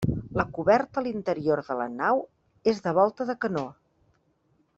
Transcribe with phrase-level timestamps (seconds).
[0.39, 2.25] La coberta a l'interior de la nau
[2.73, 3.67] és de volta de canó.